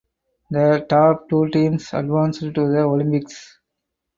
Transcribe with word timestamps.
The 0.49 0.83
top 0.89 1.29
two 1.29 1.49
teams 1.49 1.93
advanced 1.93 2.39
to 2.39 2.51
the 2.51 2.79
Olympics. 2.79 3.59